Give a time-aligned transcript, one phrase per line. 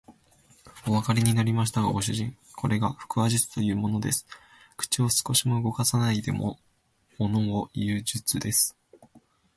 [0.87, 2.35] おわかりになりましたか、ご主人。
[2.55, 4.25] これが腹話術というものです。
[4.75, 6.57] 口を少しも動かさないでも
[7.19, 8.75] のをいう術です。